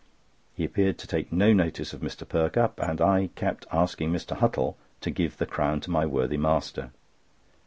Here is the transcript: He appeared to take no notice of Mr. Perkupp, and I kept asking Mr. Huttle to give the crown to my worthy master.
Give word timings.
He 0.55 0.65
appeared 0.65 0.97
to 0.97 1.05
take 1.05 1.31
no 1.31 1.53
notice 1.53 1.93
of 1.93 2.01
Mr. 2.01 2.27
Perkupp, 2.27 2.79
and 2.79 2.99
I 2.99 3.27
kept 3.35 3.67
asking 3.71 4.11
Mr. 4.11 4.35
Huttle 4.35 4.75
to 5.01 5.11
give 5.11 5.37
the 5.37 5.45
crown 5.45 5.79
to 5.81 5.91
my 5.91 6.07
worthy 6.07 6.37
master. 6.37 6.89